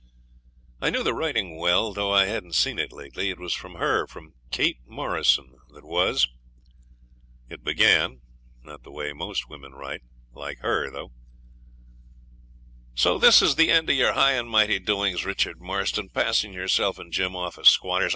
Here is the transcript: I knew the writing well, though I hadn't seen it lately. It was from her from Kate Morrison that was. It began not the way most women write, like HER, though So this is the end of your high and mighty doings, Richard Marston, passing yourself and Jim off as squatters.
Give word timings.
I 0.81 0.89
knew 0.89 1.03
the 1.03 1.13
writing 1.13 1.57
well, 1.57 1.93
though 1.93 2.11
I 2.11 2.25
hadn't 2.25 2.53
seen 2.55 2.79
it 2.79 2.91
lately. 2.91 3.29
It 3.29 3.37
was 3.39 3.53
from 3.53 3.75
her 3.75 4.07
from 4.07 4.33
Kate 4.49 4.77
Morrison 4.87 5.57
that 5.75 5.85
was. 5.85 6.27
It 7.47 7.63
began 7.63 8.21
not 8.63 8.81
the 8.81 8.89
way 8.89 9.13
most 9.13 9.47
women 9.47 9.73
write, 9.73 10.01
like 10.33 10.57
HER, 10.61 10.89
though 10.89 11.11
So 12.95 13.19
this 13.19 13.43
is 13.43 13.53
the 13.57 13.69
end 13.69 13.91
of 13.91 13.95
your 13.95 14.13
high 14.13 14.31
and 14.33 14.49
mighty 14.49 14.79
doings, 14.79 15.23
Richard 15.23 15.61
Marston, 15.61 16.09
passing 16.09 16.51
yourself 16.51 16.97
and 16.97 17.13
Jim 17.13 17.35
off 17.35 17.59
as 17.59 17.67
squatters. 17.67 18.09